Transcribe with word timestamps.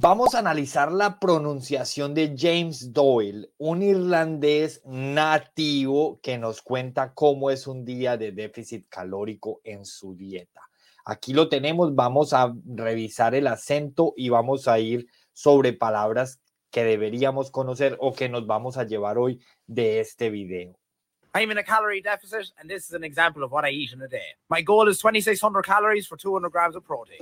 Vamos 0.00 0.36
a 0.36 0.38
analizar 0.38 0.92
la 0.92 1.18
pronunciación 1.18 2.14
de 2.14 2.36
James 2.38 2.92
Doyle, 2.92 3.50
un 3.58 3.82
irlandés 3.82 4.80
nativo 4.84 6.20
que 6.22 6.38
nos 6.38 6.62
cuenta 6.62 7.14
cómo 7.14 7.50
es 7.50 7.66
un 7.66 7.84
día 7.84 8.16
de 8.16 8.30
déficit 8.30 8.88
calórico 8.88 9.60
en 9.64 9.84
su 9.84 10.14
dieta. 10.14 10.60
Aquí 11.04 11.32
lo 11.32 11.48
tenemos, 11.48 11.96
vamos 11.96 12.32
a 12.32 12.54
revisar 12.64 13.34
el 13.34 13.48
acento 13.48 14.14
y 14.16 14.28
vamos 14.28 14.68
a 14.68 14.78
ir 14.78 15.08
sobre 15.32 15.72
palabras 15.72 16.40
que 16.70 16.84
deberíamos 16.84 17.50
conocer 17.50 17.96
o 17.98 18.12
que 18.12 18.28
nos 18.28 18.46
vamos 18.46 18.76
a 18.76 18.84
llevar 18.84 19.18
hoy 19.18 19.40
de 19.66 19.98
este 19.98 20.30
video. 20.30 20.78
I'm 21.34 21.50
in 21.50 21.58
a 21.58 21.64
calorie 21.64 22.02
deficit, 22.02 22.52
and 22.60 22.70
this 22.70 22.86
is 22.86 22.94
an 22.94 23.02
example 23.02 23.42
of 23.42 23.50
what 23.50 23.64
I 23.64 23.70
eat 23.70 23.92
in 23.92 24.00
a 24.02 24.08
day. 24.08 24.36
My 24.48 24.62
goal 24.62 24.88
is 24.88 24.98
2,600 24.98 25.64
calories 25.64 26.06
for 26.06 26.16
200 26.16 26.52
grams 26.52 26.76
of 26.76 26.84
protein. 26.84 27.18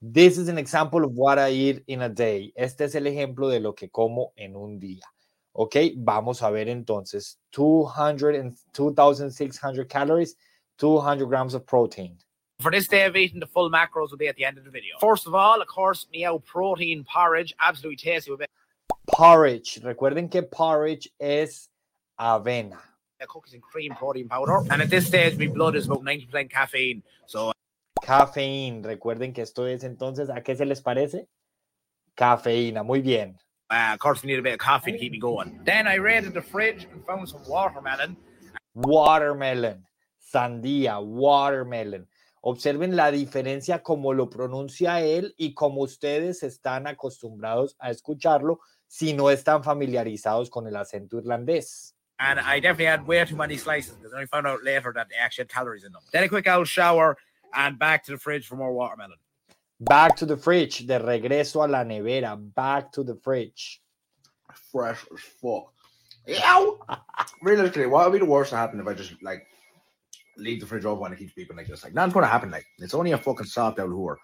This 0.00 0.38
is 0.38 0.46
an 0.48 0.58
example 0.58 1.04
of 1.04 1.12
what 1.12 1.40
I 1.40 1.50
eat 1.50 1.82
in 1.88 2.02
a 2.02 2.08
day. 2.08 2.52
Este 2.56 2.82
es 2.82 2.94
el 2.94 3.06
ejemplo 3.06 3.50
de 3.50 3.58
lo 3.58 3.72
que 3.72 3.88
como 3.88 4.32
en 4.36 4.54
un 4.54 4.78
día. 4.78 5.02
Ok, 5.54 5.74
vamos 5.96 6.40
a 6.42 6.50
ver 6.50 6.68
entonces 6.68 7.36
200 7.50 8.36
and 8.36 8.56
2,600 8.74 9.88
calories, 9.88 10.36
200 10.78 11.26
grams 11.26 11.54
of 11.54 11.66
protein. 11.66 12.16
For 12.60 12.70
this 12.70 12.86
day 12.86 13.06
of 13.06 13.16
eating, 13.16 13.40
the 13.40 13.46
full 13.46 13.70
macros 13.70 14.10
will 14.12 14.18
be 14.18 14.28
at 14.28 14.36
the 14.36 14.44
end 14.44 14.56
of 14.56 14.64
the 14.64 14.70
video. 14.70 14.96
First 15.00 15.26
of 15.26 15.34
all, 15.34 15.60
of 15.60 15.66
course, 15.66 16.06
meow 16.12 16.38
protein 16.38 17.04
porridge, 17.04 17.52
absolutely 17.58 17.96
tasty 17.96 18.30
with 18.30 18.46
Porridge. 19.08 19.80
Recuerden 19.82 20.30
que 20.30 20.42
porridge 20.42 21.08
es 21.18 21.68
avena. 22.20 22.78
cookies 23.26 23.54
and 23.54 23.62
cream 23.62 23.92
protein 23.96 24.28
powder. 24.28 24.60
And 24.70 24.80
at 24.80 24.90
this 24.90 25.08
stage, 25.08 25.36
my 25.36 25.48
blood 25.48 25.74
is 25.74 25.86
about 25.86 26.04
90% 26.04 26.50
caffeine. 26.50 27.02
So 27.26 27.52
Cafeína. 28.08 28.88
Recuerden 28.88 29.34
que 29.34 29.42
esto 29.42 29.66
es 29.66 29.84
entonces, 29.84 30.30
¿a 30.30 30.42
qué 30.42 30.56
se 30.56 30.64
les 30.64 30.80
parece? 30.80 31.28
Cafeína. 32.14 32.82
Muy 32.82 33.02
bien. 33.02 33.36
Uh, 33.70 33.92
of 33.92 33.98
course, 33.98 34.22
we 34.22 34.28
need 34.28 34.38
a 34.38 34.42
bit 34.42 34.54
of 34.54 34.58
coffee 34.58 34.92
to 34.92 34.98
keep 34.98 35.12
me 35.12 35.18
going. 35.18 35.60
Then 35.66 35.86
I 35.86 35.98
raided 35.98 36.32
the 36.32 36.40
fridge 36.40 36.88
and 36.90 37.04
found 37.04 37.28
some 37.28 37.42
watermelon. 37.46 38.16
Watermelon. 38.74 39.84
Sandía. 40.18 40.98
Watermelon. 41.04 42.08
Observen 42.40 42.96
la 42.96 43.10
diferencia 43.10 43.82
como 43.82 44.14
lo 44.14 44.30
pronuncia 44.30 45.02
él 45.02 45.34
y 45.36 45.52
como 45.52 45.82
ustedes 45.82 46.42
están 46.42 46.86
acostumbrados 46.86 47.76
a 47.78 47.90
escucharlo 47.90 48.60
si 48.86 49.12
no 49.12 49.28
están 49.28 49.62
familiarizados 49.62 50.48
con 50.48 50.66
el 50.66 50.76
acento 50.76 51.18
irlandés. 51.18 51.94
And 52.20 52.40
I 52.40 52.58
definitely 52.58 52.86
had 52.86 53.06
way 53.06 53.24
too 53.26 53.36
many 53.36 53.56
slices 53.56 53.96
because 53.96 54.14
I 54.14 54.24
found 54.24 54.46
out 54.46 54.64
later 54.64 54.92
that 54.94 55.08
they 55.08 55.16
actually 55.16 55.42
had 55.42 55.50
calories 55.50 55.84
in 55.84 55.92
them. 55.92 56.02
Then 56.10 56.24
a 56.24 56.28
quick 56.28 56.46
out 56.46 56.66
shower 56.66 57.16
and 57.54 57.78
back 57.78 58.04
to 58.04 58.12
the 58.12 58.18
fridge 58.18 58.46
for 58.46 58.56
more 58.56 58.72
watermelon. 58.72 59.18
Back 59.80 60.16
to 60.16 60.26
the 60.26 60.36
fridge, 60.36 60.86
de 60.86 60.98
regreso 60.98 61.64
a 61.64 61.68
la 61.68 61.84
nevera, 61.84 62.36
back 62.54 62.90
to 62.92 63.04
the 63.04 63.14
fridge. 63.16 63.80
fresh 64.72 65.04
as 65.12 65.20
fuck. 65.40 65.72
Ow! 66.44 66.78
Realistically, 67.42 67.86
what 67.86 68.04
would 68.04 68.18
be 68.18 68.24
the 68.24 68.30
worst 68.30 68.50
to 68.50 68.56
happen 68.56 68.80
if 68.80 68.86
I 68.86 68.94
just 68.94 69.14
like 69.22 69.46
leave 70.36 70.60
the 70.60 70.66
fridge 70.66 70.84
open 70.84 71.06
and 71.06 71.14
it 71.14 71.18
keeps 71.18 71.32
beeping 71.34 71.56
like 71.56 71.68
this? 71.68 71.84
Like, 71.84 71.94
nothing's 71.94 72.14
gonna 72.14 72.26
happen. 72.26 72.50
Like, 72.50 72.66
it's 72.78 72.94
only 72.94 73.12
a 73.12 73.18
fucking 73.18 73.46
soft 73.46 73.78
out 73.78 73.90
whore. 73.90 74.16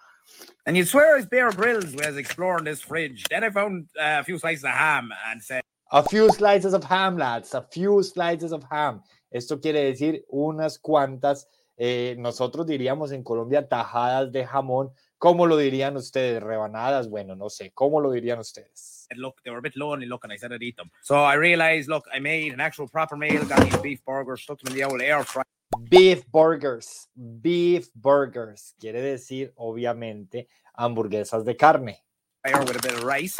And 0.66 0.76
you'd 0.76 0.88
swear 0.88 1.16
it's 1.16 1.26
Bear 1.26 1.50
Grylls 1.50 1.94
was 1.94 2.16
exploring 2.16 2.64
this 2.64 2.80
fridge. 2.80 3.24
Then 3.30 3.44
I 3.44 3.50
found 3.50 3.88
uh, 3.98 4.18
a 4.20 4.24
few 4.24 4.38
slices 4.38 4.64
of 4.64 4.70
ham 4.70 5.12
and 5.28 5.42
said, 5.42 5.62
A 5.92 6.02
few 6.02 6.30
slices 6.30 6.72
of 6.72 6.84
ham, 6.84 7.18
lads, 7.18 7.54
a 7.54 7.62
few 7.62 8.02
slices 8.02 8.52
of 8.52 8.64
ham. 8.70 9.02
Esto 9.32 9.58
quiere 9.58 9.92
decir 9.92 10.22
unas 10.32 10.78
cuantas, 10.78 11.44
eh, 11.76 12.16
nosotros 12.18 12.66
diríamos 12.66 13.12
en 13.12 13.22
Colombia 13.22 13.68
tajadas 13.68 14.32
de 14.32 14.46
jamón. 14.46 14.92
¿Cómo 15.18 15.46
lo 15.46 15.56
dirían 15.56 15.96
ustedes? 15.96 16.42
¿Rebanadas? 16.42 17.08
Bueno, 17.08 17.34
no 17.34 17.48
sé. 17.48 17.72
¿Cómo 17.72 18.00
lo 18.00 18.10
dirían 18.10 18.38
ustedes? 18.38 18.94
look, 19.16 19.40
they 19.44 19.50
were 19.50 19.58
a 19.58 19.62
bit 19.62 19.76
lonely 19.76 20.06
looking. 20.06 20.30
I 20.30 20.36
said 20.36 20.52
I'd 20.52 20.62
eat 20.62 20.76
them. 20.76 20.90
So 21.02 21.16
I 21.16 21.34
realized, 21.34 21.88
look, 21.88 22.04
I 22.12 22.18
made 22.18 22.52
an 22.52 22.60
actual 22.60 22.88
proper 22.88 23.16
meal, 23.16 23.44
got 23.44 23.62
these 23.62 23.76
beef 23.78 24.04
burgers, 24.04 24.42
stuck 24.42 24.60
them 24.60 24.72
in 24.72 24.78
the 24.78 24.84
old 24.84 25.00
air 25.00 25.22
fryer. 25.24 25.44
Beef 25.88 26.26
burgers, 26.30 27.08
beef 27.42 27.92
burgers. 27.94 28.74
Quiere 28.78 29.02
decir, 29.02 29.52
obviamente, 29.56 30.48
hamburguesas 30.78 31.44
de 31.44 31.56
carne. 31.56 31.96
with 32.44 32.76
a 32.76 32.82
bit 32.82 32.92
of 32.92 33.04
rice. 33.04 33.38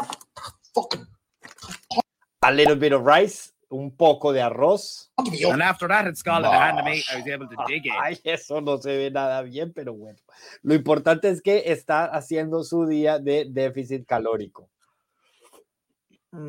A 2.42 2.52
little 2.52 2.76
bit 2.76 2.92
of 2.92 3.02
rice, 3.02 3.52
un 3.74 3.90
poco 3.90 4.32
de 4.32 4.40
arroz. 4.40 5.10
And 5.18 5.62
after 5.62 5.88
that 5.88 6.06
had 6.06 6.16
scalded 6.16 6.50
the 6.50 6.56
hand 6.56 6.78
of 6.78 6.84
meat, 6.84 7.04
I 7.12 7.16
was 7.16 7.26
able 7.26 7.48
to 7.48 7.56
dig 7.66 7.86
in. 7.86 7.92
Ay, 7.92 8.16
eso 8.24 8.60
no 8.60 8.76
se 8.78 8.96
ve 8.96 9.10
nada 9.10 9.42
bien, 9.42 9.72
pero 9.72 9.92
bueno. 9.94 10.18
Lo 10.62 10.74
importante 10.74 11.28
es 11.28 11.42
que 11.42 11.64
está 11.66 12.04
haciendo 12.04 12.62
su 12.62 12.86
día 12.86 13.18
de 13.18 13.46
déficit 13.48 14.06
calórico. 14.06 14.68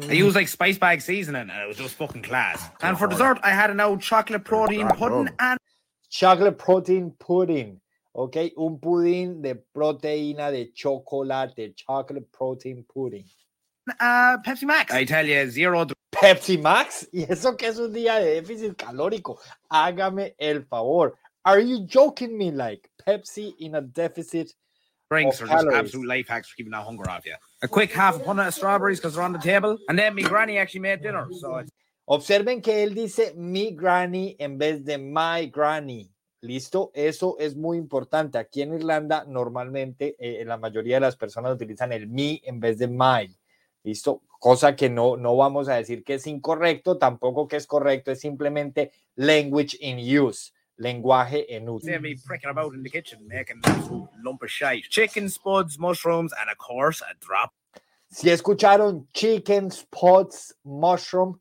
I 0.10 0.14
used 0.14 0.36
like 0.36 0.48
spice 0.48 0.80
bag 0.80 1.02
seasoning 1.02 1.50
and 1.50 1.62
it 1.62 1.68
was 1.68 1.78
just 1.78 1.96
fucking 1.96 2.24
class. 2.24 2.72
And 2.82 2.98
for 2.98 3.08
dessert, 3.08 3.40
I 3.44 3.52
had 3.52 3.70
an 3.70 3.80
old 3.80 4.02
chocolate 4.02 4.44
protein 4.44 4.88
pudding 4.88 5.30
and 5.40 5.60
Chocolate 6.10 6.58
protein 6.58 7.12
pudding. 7.12 7.82
Ok, 8.14 8.38
un 8.56 8.80
pudín 8.80 9.42
de 9.42 9.56
proteína 9.56 10.50
de 10.50 10.72
chocolate. 10.74 11.74
Chocolate 11.76 12.28
protein 12.32 12.86
pudding. 12.86 13.26
Uh, 14.00 14.38
Pepsi 14.46 14.64
Max. 14.64 14.94
I 14.94 15.06
tell 15.06 15.26
you, 15.26 15.50
zero 15.50 15.86
Pepsi 16.12 16.62
Max. 16.62 17.08
¿Y 17.14 17.24
eso 17.30 17.56
que 17.56 17.68
es 17.68 17.78
un 17.78 17.94
día 17.94 18.20
de 18.20 18.42
déficit 18.42 18.76
calórico? 18.76 19.40
Hágame 19.72 20.36
el 20.40 20.64
favor. 20.64 21.18
Are 21.44 21.60
you 21.60 21.86
joking 21.86 22.38
me 22.38 22.52
like 22.52 22.90
Pepsi 23.06 23.54
in 23.60 23.76
a 23.76 23.82
deficit? 23.82 24.54
drinks 25.10 25.40
are 25.40 25.46
just 25.46 25.66
calories. 25.66 25.80
absolute 25.80 26.08
life 26.08 26.28
hacks 26.28 26.50
for 26.50 26.56
keeping 26.56 26.72
that 26.72 26.84
hunger 26.84 27.08
off 27.10 27.26
you. 27.26 27.36
A 27.62 27.68
quick 27.68 27.94
half 27.94 28.16
a 28.16 28.20
punnet 28.20 28.48
of 28.48 28.54
strawberries 28.54 29.00
because 29.00 29.14
they're 29.14 29.24
on 29.24 29.34
the 29.34 29.40
table. 29.40 29.78
And 29.88 29.98
then 30.00 30.16
my 30.16 30.24
granny 30.24 30.58
actually 30.58 30.82
made 30.82 31.02
dinner. 31.04 31.28
So 31.40 31.58
it's 31.58 31.72
Observen 32.08 32.62
que 32.62 32.84
él 32.84 32.94
dice 32.94 33.34
mi 33.36 33.72
granny 33.72 34.36
en 34.40 34.60
vez 34.60 34.86
de 34.86 34.98
my 35.00 35.48
granny. 35.48 36.12
¿Listo? 36.44 36.92
Eso 36.94 37.36
es 37.40 37.56
muy 37.56 37.80
importante. 37.80 38.38
Aquí 38.38 38.62
en 38.62 38.76
Irlanda 38.76 39.26
normalmente 39.28 40.16
eh, 40.20 40.46
la 40.46 40.58
mayoría 40.58 40.98
de 40.98 41.02
las 41.02 41.16
personas 41.16 41.54
utilizan 41.54 41.92
el 41.92 42.08
mi 42.08 42.40
en 42.46 42.60
vez 42.60 42.78
de 42.78 42.88
my. 42.88 43.36
¿Listo? 43.86 44.24
Cosa 44.40 44.76
que 44.76 44.90
no, 44.90 45.16
no 45.16 45.36
vamos 45.36 45.70
a 45.70 45.76
decir 45.76 46.04
que 46.04 46.16
es 46.16 46.26
incorrecto, 46.26 46.98
tampoco 46.98 47.48
que 47.48 47.58
es 47.58 47.68
correcto, 47.68 48.12
es 48.12 48.20
simplemente 48.20 48.92
language 49.14 49.78
in 49.80 50.00
use, 50.00 50.54
lenguaje 50.78 51.56
en 51.56 51.70
uso. 51.70 51.86
me 52.02 52.16
pricking 52.16 52.50
about 52.50 52.74
in 52.74 52.82
the 52.82 52.90
kitchen 52.90 53.28
making 53.28 53.62
an 53.64 53.72
absolute 53.72 54.10
lump 54.24 54.42
of 54.42 54.50
shite. 54.50 54.90
Chicken, 54.90 55.30
spuds, 55.30 55.78
mushrooms, 55.78 56.34
and 56.34 56.50
of 56.50 56.58
course 56.58 57.04
a 57.04 57.14
drop 57.20 57.54
Si 58.10 58.30
escucharon 58.30 59.08
chicken, 59.14 59.70
spots, 59.70 60.58
mushroom, 60.64 61.40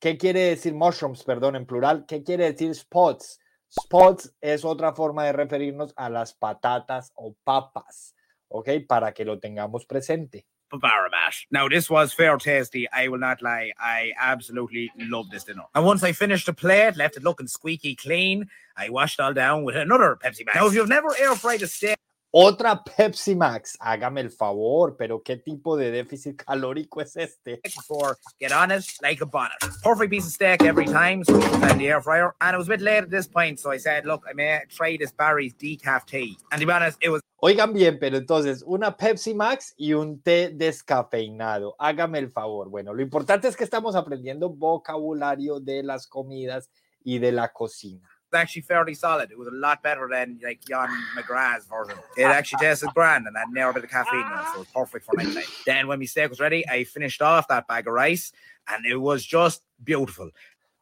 ¿qué 0.00 0.16
quiere 0.16 0.40
decir 0.40 0.72
mushrooms? 0.72 1.24
Perdón, 1.24 1.56
en 1.56 1.66
plural, 1.66 2.06
¿qué 2.06 2.22
quiere 2.22 2.52
decir 2.52 2.74
spots? 2.74 3.38
Spots 3.70 4.34
es 4.40 4.64
otra 4.64 4.94
forma 4.94 5.24
de 5.24 5.32
referirnos 5.32 5.92
a 5.96 6.08
las 6.08 6.32
patatas 6.32 7.12
o 7.16 7.34
papas, 7.44 8.14
¿ok? 8.48 8.68
Para 8.88 9.12
que 9.12 9.26
lo 9.26 9.40
tengamos 9.40 9.84
presente. 9.84 10.46
Of 10.72 10.80
Barabat. 10.80 11.34
Now, 11.50 11.68
this 11.68 11.88
was 11.90 12.12
fair 12.12 12.36
tasty. 12.38 12.88
I 12.90 13.08
will 13.08 13.18
not 13.18 13.42
lie. 13.42 13.72
I 13.78 14.12
absolutely 14.18 14.90
love 14.96 15.30
this 15.30 15.44
dinner. 15.44 15.62
And 15.74 15.84
once 15.84 16.02
I 16.02 16.12
finished 16.12 16.46
the 16.46 16.52
plate, 16.52 16.96
left 16.96 17.16
it 17.16 17.22
looking 17.22 17.46
squeaky 17.46 17.94
clean, 17.94 18.48
I 18.76 18.88
washed 18.88 19.20
all 19.20 19.34
down 19.34 19.64
with 19.64 19.76
another 19.76 20.18
Pepsi 20.22 20.46
Max. 20.46 20.56
Now, 20.56 20.66
if 20.66 20.74
you've 20.74 20.88
never 20.88 21.14
air 21.20 21.34
fried 21.34 21.62
a 21.62 21.66
steak 21.66 21.96
Otra 22.34 22.82
Pepsi 22.82 23.36
Max, 23.36 23.76
hágame 23.78 24.22
el 24.22 24.30
favor, 24.30 24.96
pero 24.96 25.22
¿qué 25.22 25.36
tipo 25.36 25.76
de 25.76 25.90
déficit 25.90 26.42
calórico 26.42 27.02
es 27.02 27.14
este? 27.14 27.60
before, 27.62 28.16
get 28.40 28.50
on 28.52 28.70
it 28.70 28.82
like 29.02 29.22
a 29.22 29.26
bonnet. 29.26 29.58
Perfect 29.82 30.10
piece 30.10 30.24
of 30.24 30.32
steak 30.32 30.62
every 30.62 30.86
time, 30.86 31.22
so 31.24 31.34
in 31.34 31.76
the 31.76 31.88
air 31.88 32.00
fryer. 32.00 32.34
And 32.40 32.54
it 32.54 32.56
was 32.56 32.68
a 32.68 32.70
bit 32.70 32.80
late 32.80 33.02
at 33.02 33.10
this 33.10 33.28
point, 33.28 33.60
so 33.60 33.70
I 33.70 33.76
said, 33.76 34.06
look, 34.06 34.24
I 34.26 34.32
may 34.32 34.60
try 34.70 34.96
this 34.96 35.12
Barry's 35.12 35.52
decaf 35.52 36.06
tea. 36.06 36.38
And 36.50 36.58
to 36.58 36.66
be 36.66 36.72
honest, 36.72 36.96
it 37.02 37.10
was 37.10 37.20
Oigan 37.42 37.74
bien, 37.74 37.98
pero 37.98 38.16
entonces 38.16 38.64
una 38.66 38.96
Pepsi 38.96 39.34
Max 39.34 39.74
y 39.76 39.92
un 39.92 40.22
té 40.22 40.52
descafeinado. 40.54 41.76
Hágame 41.78 42.18
el 42.18 42.30
favor. 42.30 42.70
Bueno, 42.70 42.94
lo 42.94 43.02
importante 43.02 43.46
es 43.46 43.58
que 43.58 43.64
estamos 43.64 43.94
aprendiendo 43.94 44.48
vocabulario 44.48 45.60
de 45.60 45.82
las 45.82 46.06
comidas 46.06 46.70
y 47.04 47.18
de 47.18 47.32
la 47.32 47.52
cocina. 47.52 48.08
Actually 48.34 48.62
fairly 48.62 48.94
solid. 48.94 49.30
It 49.30 49.38
was 49.38 49.48
a 49.48 49.52
lot 49.52 49.82
better 49.82 50.08
than 50.10 50.38
like 50.42 50.60
Jan 50.64 50.88
McGrath's 51.16 51.66
version. 51.66 51.98
It 52.16 52.24
ah. 52.24 52.32
actually 52.32 52.60
tasted 52.60 52.90
grand 52.94 53.26
and 53.26 53.36
had 53.36 53.48
never 53.50 53.72
bit 53.72 53.84
of 53.84 53.90
caffeine 53.90 54.20
in 54.20 54.38
it, 54.38 54.44
so 54.52 54.54
it 54.54 54.58
was 54.58 54.68
perfect 54.74 55.04
for 55.04 55.16
night 55.16 55.34
time. 55.34 55.44
Ah. 55.46 55.62
Then 55.66 55.86
when 55.88 55.98
my 55.98 56.04
steak 56.04 56.30
was 56.30 56.40
ready, 56.40 56.68
I 56.68 56.84
finished 56.84 57.22
off 57.22 57.48
that 57.48 57.66
bag 57.68 57.86
of 57.86 57.94
rice 57.94 58.32
and 58.68 58.84
it 58.86 58.96
was 58.96 59.24
just 59.24 59.62
beautiful. 59.82 60.30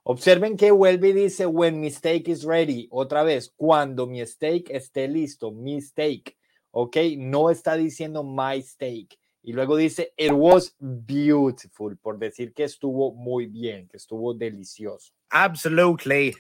Observen 0.04 0.56
que 0.56 0.72
vuelve 0.72 1.08
y 1.08 1.12
dice 1.12 1.46
when 1.46 1.80
my 1.80 1.88
steak 1.88 2.28
is 2.28 2.44
ready. 2.44 2.88
Otra 2.90 3.24
vez, 3.24 3.52
cuando 3.56 4.06
mi 4.06 4.24
steak 4.24 4.70
esté 4.70 5.08
listo, 5.08 5.50
mi 5.50 5.80
steak. 5.80 6.36
Ok, 6.72 6.96
no 7.18 7.50
está 7.50 7.76
diciendo 7.76 8.24
my 8.24 8.62
steak. 8.62 9.18
Y 9.42 9.52
luego 9.52 9.76
dice 9.76 10.12
it 10.16 10.32
was 10.32 10.74
beautiful, 10.78 11.96
por 11.96 12.18
decir 12.18 12.52
que 12.54 12.64
estuvo 12.64 13.14
muy 13.14 13.46
bien, 13.46 13.88
que 13.88 13.96
estuvo 13.96 14.34
delicioso. 14.34 15.12
Absolutely 15.30 16.34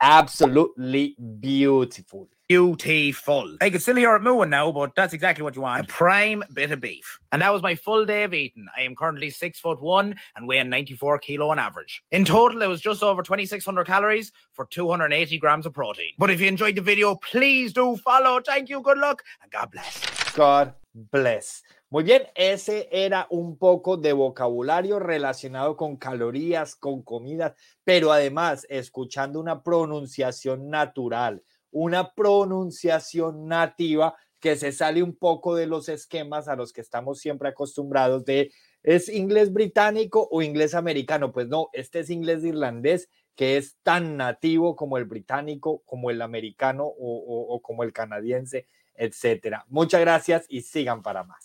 Absolutely 0.00 1.14
beautiful. 1.40 2.28
Beautiful. 2.48 3.58
I 3.60 3.68
can 3.68 3.78
still 3.78 3.96
hear 3.96 4.16
it 4.16 4.22
moving 4.22 4.48
now, 4.48 4.72
but 4.72 4.94
that's 4.96 5.12
exactly 5.12 5.44
what 5.44 5.54
you 5.54 5.60
want. 5.60 5.84
A 5.84 5.86
prime 5.86 6.42
bit 6.54 6.70
of 6.70 6.80
beef. 6.80 7.18
And 7.30 7.42
that 7.42 7.52
was 7.52 7.60
my 7.60 7.74
full 7.74 8.06
day 8.06 8.24
of 8.24 8.32
eating. 8.32 8.66
I 8.74 8.84
am 8.84 8.96
currently 8.96 9.28
six 9.28 9.60
foot 9.60 9.82
one 9.82 10.14
and 10.34 10.48
weighing 10.48 10.70
94 10.70 11.18
kilo 11.18 11.50
on 11.50 11.58
average. 11.58 12.02
In 12.10 12.24
total, 12.24 12.62
it 12.62 12.66
was 12.66 12.80
just 12.80 13.02
over 13.02 13.22
2,600 13.22 13.86
calories 13.86 14.32
for 14.54 14.64
280 14.64 15.38
grams 15.38 15.66
of 15.66 15.74
protein. 15.74 16.12
But 16.16 16.30
if 16.30 16.40
you 16.40 16.48
enjoyed 16.48 16.76
the 16.76 16.80
video, 16.80 17.16
please 17.16 17.74
do 17.74 17.98
follow. 17.98 18.40
Thank 18.40 18.70
you, 18.70 18.80
good 18.80 18.96
luck, 18.96 19.22
and 19.42 19.52
God 19.52 19.70
bless. 19.70 20.32
God 20.34 20.72
bless. 20.94 21.62
Muy 21.90 22.04
bien, 22.04 22.22
ese 22.34 22.88
era 22.90 23.26
un 23.30 23.58
poco 23.58 23.98
de 23.98 24.12
vocabulario 24.12 24.98
relacionado 24.98 25.76
con 25.76 25.96
calorías, 25.96 26.76
con 26.76 27.02
comidas, 27.02 27.54
pero 27.84 28.12
además 28.12 28.66
escuchando 28.68 29.40
una 29.40 29.62
pronunciación 29.62 30.68
natural, 30.68 31.42
una 31.70 32.12
pronunciación 32.12 33.46
nativa 33.46 34.16
que 34.40 34.56
se 34.56 34.72
sale 34.72 35.02
un 35.02 35.16
poco 35.16 35.54
de 35.54 35.66
los 35.66 35.88
esquemas 35.88 36.48
a 36.48 36.56
los 36.56 36.72
que 36.72 36.80
estamos 36.80 37.18
siempre 37.18 37.48
acostumbrados 37.48 38.24
de 38.24 38.52
es 38.82 39.08
inglés 39.08 39.52
británico 39.52 40.28
o 40.30 40.42
inglés 40.42 40.74
americano. 40.74 41.32
Pues 41.32 41.48
no, 41.48 41.68
este 41.72 42.00
es 42.00 42.10
inglés 42.10 42.44
irlandés 42.44 43.08
que 43.34 43.56
es 43.56 43.76
tan 43.84 44.16
nativo 44.16 44.74
como 44.74 44.98
el 44.98 45.04
británico, 45.04 45.82
como 45.84 46.10
el 46.10 46.22
americano 46.22 46.84
o, 46.86 47.60
como 47.62 47.84
el 47.84 47.92
canadiense, 47.92 48.66
etcétera. 48.94 49.64
Muchas 49.68 50.00
gracias 50.00 50.44
y 50.48 50.62
sigan 50.62 51.02
para 51.02 51.22
más. 51.22 51.36